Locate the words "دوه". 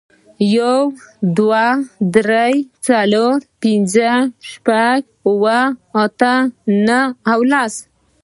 1.37-1.65